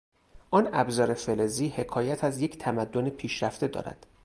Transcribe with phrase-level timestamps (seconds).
[0.51, 4.05] آن ابزار فلزی حکایت از یک تمدن پیشرفته دارد.